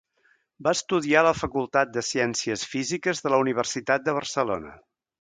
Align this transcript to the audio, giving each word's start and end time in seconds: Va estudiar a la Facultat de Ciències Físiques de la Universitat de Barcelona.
Va 0.67 0.71
estudiar 0.77 1.19
a 1.21 1.25
la 1.27 1.33
Facultat 1.41 1.93
de 1.99 2.05
Ciències 2.09 2.65
Físiques 2.73 3.25
de 3.27 3.37
la 3.37 3.43
Universitat 3.47 4.09
de 4.11 4.21
Barcelona. 4.21 4.79